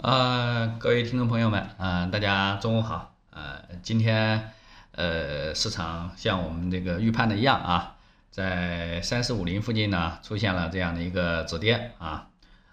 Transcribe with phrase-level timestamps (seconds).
[0.00, 3.16] 呃，各位听众朋友们，啊、大家中午好。
[3.30, 4.52] 呃，今天
[4.92, 7.96] 呃，市场像我们这个预判的一样啊，
[8.30, 12.28] 在三四五零附近呢出现了这样的一个止跌啊。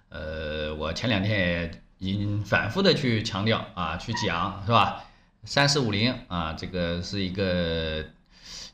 [0.10, 5.06] 呃，我前两天也已经反复的去强调啊，去讲是吧？
[5.46, 8.06] 三四五零啊，这个是一个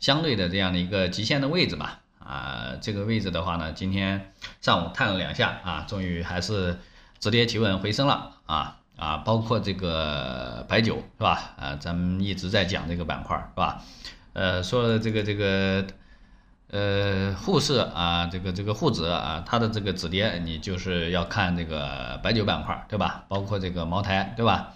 [0.01, 2.01] 相对的这样的一个极限的位置吧。
[2.19, 6.77] 啊，这个位置的话呢，今天上午探了两下啊，终于还是
[7.21, 11.53] 止跌企稳回升了啊啊，包括这个白酒是吧？
[11.55, 13.83] 啊，咱们一直在讲这个板块是吧？
[14.33, 15.85] 呃，说这个这个
[16.71, 23.23] 呃沪市啊，这个这个沪指啊，它的这个止跌，你就是要看这个白酒板块对吧？
[23.27, 24.73] 包括这个茅台对吧？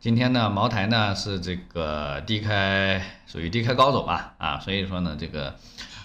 [0.00, 5.56] 今天呢，茅台呢是这个低开，属于低开高走吧啊，所以说呢，这个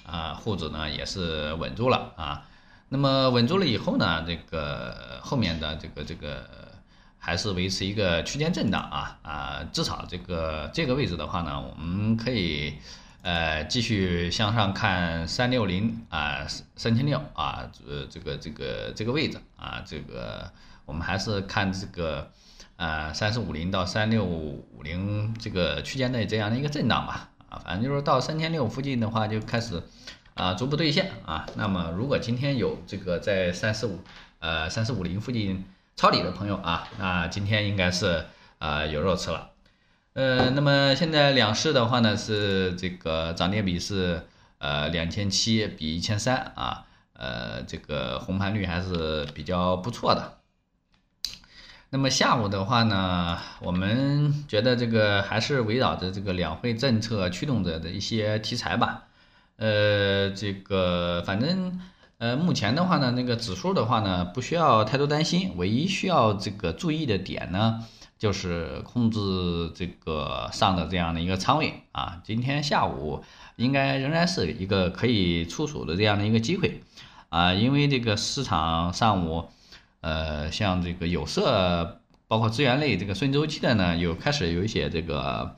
[0.05, 2.43] 啊沪指呢也是稳住了啊。
[2.89, 6.47] 那么稳住了以后呢，这个后面的这个这个
[7.19, 12.75] 还是维持一个区间震荡啊啊，至少这个这个位置的话呢，我们可以
[13.23, 16.47] 呃继续向上看三六零啊
[16.77, 20.49] 三千六啊呃这个这个这个位置啊，这个
[20.85, 22.31] 我们还是看这个
[22.77, 29.83] 呃三四五零到三六五零这个区间内这样的一个震荡吧啊，反正就是到三千六附近的话就开始。
[30.37, 31.45] 啊，逐步兑现啊。
[31.55, 33.99] 那么，如果今天有这个在三四五
[34.39, 38.25] 呃三四五零附近抄底的朋友啊，那今天应该是
[38.59, 39.49] 啊有肉吃了。
[40.13, 44.27] 呃，那么现在两市的话呢是这个涨跌比是
[44.59, 50.37] 呃两千七比一千三啊，呃这个红盘率还是比较不错的。
[51.89, 59.06] 那么下午的话呢，我们觉得这个还是围绕着这个两会政策驱动着的一些题材吧。
[59.57, 61.79] 呃，这个反正
[62.19, 67.83] 呃，目前的话呢，那个指数的话呢，不需要太多担心，唯一需要这个注意的点呢，
[68.19, 72.21] 就是控制这个上的这样的一个仓位啊。
[72.23, 73.23] 今天下午
[73.55, 76.83] 应该仍然是一个可以出手的这样的一个机会
[77.29, 79.49] 啊，因为这个市场上午
[80.01, 85.55] 呃，像这个有色，包括资源类这个顺周期的呢，有开始有一些这个。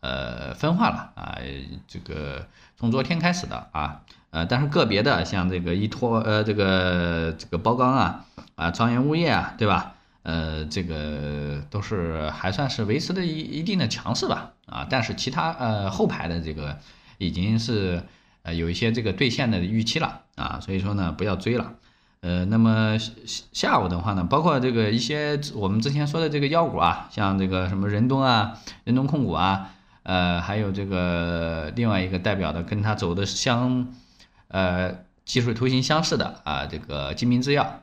[0.00, 1.38] 呃，分化了啊，
[1.86, 2.46] 这个
[2.76, 4.00] 从昨天开始的啊，
[4.30, 8.24] 呃，但是个别的像这个依托，呃，这个这个包钢啊，
[8.54, 9.92] 啊，朝阳物业啊，对吧？
[10.22, 16.78] 呃，这个都是还算是维持的一一定的强势吧，啊，但是其他呃后排的这个
[17.18, 18.02] 已经是
[18.42, 21.74] 呃有一些这个兑现的预期了啊，所以说呢不要追了，
[22.22, 22.96] 呃，那么
[23.26, 29.72] 下午的话呢，包括这个一些我们之前说的这个妖股啊，像这个什么仁东啊、仁东控股啊。
[30.02, 33.86] 呃，还有这个另外一个代表的，跟它走的相，
[34.48, 37.82] 呃，技术图形相似的啊，这个金明制药，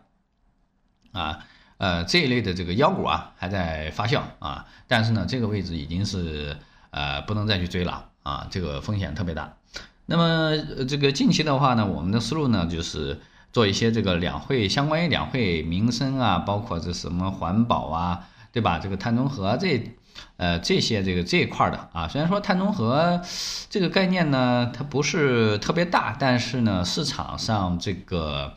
[1.12, 1.46] 啊，
[1.78, 6.58] 呃，这一类的这个妖股啊，还在发酵啊，但是呢，这个位置已经是
[6.90, 9.54] 呃不能再去追了啊，这个风险特别大。
[10.08, 10.58] 那么
[10.88, 13.20] 这个近期的话呢，我们的思路呢，就是
[13.54, 18.80] 做一些这个两会相关于两会民生啊，包括这什么环保啊，对吧？
[18.80, 19.96] 这个碳中和这。
[20.38, 23.20] 呃，这些这个这一块的啊，虽然说碳中和
[23.70, 28.54] 这个概念呢，它不是特别大，但是呢，市场上这个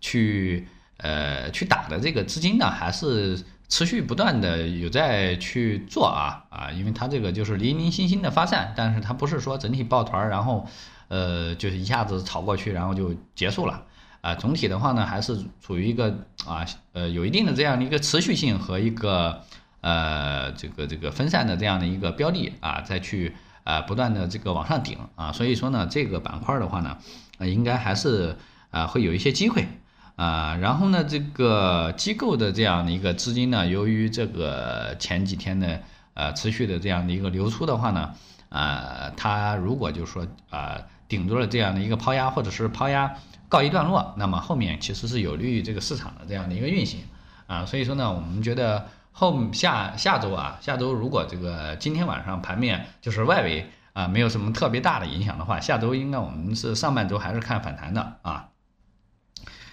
[0.00, 10.64] 去呃去打的这个资金呢，还是持续不断的有在去做啊啊，因为它这个就是零零星星的发散，但是它不是说整体抱团儿，然后
[11.08, 13.82] 呃就是一下子炒过去，然后就结束了
[14.20, 14.36] 啊。
[14.36, 16.16] 总体的话呢，还是处于一个
[16.46, 19.42] 啊呃有一定的这样的一个持续性和一个。
[19.84, 26.96] 呃，这个这个分散的这样的一个标的啊，再去啊不断的这个往上顶啊，所以说呢，这个板块的话呢，
[27.40, 28.34] 应该还是
[28.70, 29.68] 啊会有一些机会
[30.16, 30.56] 啊。
[30.56, 35.82] 然后呢，这个机构的这样的一个资金呢，由于这个前几天的
[36.14, 38.14] 呃持续的这样的一个流出的话呢，
[38.48, 43.14] 啊，它如果就是说啊顶住了这样的一个抛压，或者是抛压
[43.50, 47.00] 告一段落，那么后面其实是有利于这个市场的这样的一个运行
[47.46, 47.66] 啊。
[47.66, 48.86] 所以说呢，我们觉得。
[49.16, 58.48] 后下下周啊，下周如果这个今天晚上盘面就是外围啊没有什么特别大的影响的话，下周应该我们是上半周还是看反弹的啊，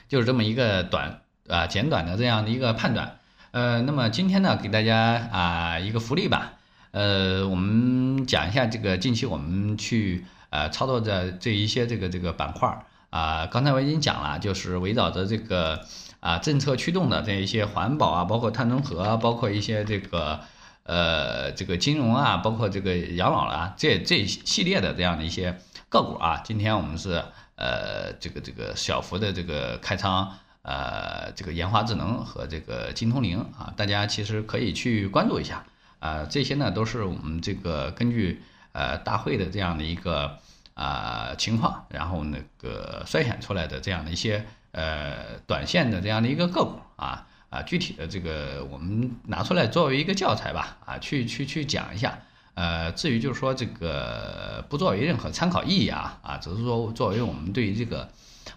[0.08, 3.18] 就是这么一个短啊简短的这样的一个判断。
[3.50, 6.54] 呃，那么今天呢给大家啊一个福利吧，
[6.92, 15.84] 呃，我们讲一下这个近期我们去呃操作的这一些这个这个板块啊，刚才我已经讲了，就是围绕着这个。
[16.22, 20.40] 啊，政策驱动的这一些环保啊，包括碳中和，包括一些这个
[20.84, 25.58] 呃这个金融啊，包括这个养老啊，这这系列的这样的一些
[25.90, 27.24] 个股啊，今天我们是
[27.56, 30.32] 呃这个这个小幅的这个开仓
[30.62, 35.66] 呃这个研华智能和这个金通灵啊，大家其实可以去关注一下
[35.98, 40.38] 啊，这些呢都是我们这个根据呃大会的这样的一个
[40.76, 47.28] 啊情况，然后那个筛选出来的这样的一些呃短线的这样的一个个股啊。
[47.52, 52.18] 啊，具体的这个我们拿出来作为一个教材吧，啊，去去去讲一下。
[52.54, 58.10] 呃，至于就是说这个不作为任何参考意义啊，啊，只是说作为我们对于这个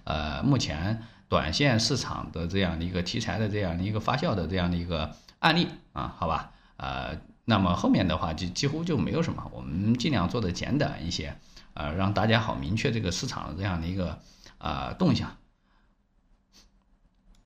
[0.05, 6.53] 呃目前短线市场的这样的一个题材的这样的一个发酵的这样的一个案例啊，好吧？
[6.77, 11.37] 呃，那么后面的话就几乎就没有什么，我们尽量做的简短一些，
[11.75, 14.21] 呃，让大家好明确这个市场的这样的一个
[14.59, 15.37] 啊动向。